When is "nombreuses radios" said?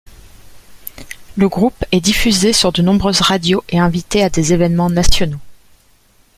2.81-3.63